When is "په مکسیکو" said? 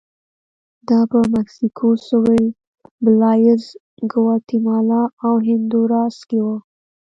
1.11-1.89